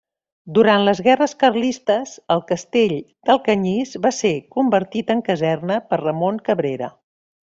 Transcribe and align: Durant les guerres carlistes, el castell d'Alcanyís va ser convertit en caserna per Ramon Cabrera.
Durant 0.57 0.85
les 0.85 1.01
guerres 1.07 1.35
carlistes, 1.43 2.13
el 2.35 2.41
castell 2.53 2.95
d'Alcanyís 3.29 3.93
va 4.07 4.13
ser 4.23 4.33
convertit 4.57 5.15
en 5.17 5.23
caserna 5.29 5.77
per 5.91 6.03
Ramon 6.05 6.45
Cabrera. 6.49 6.91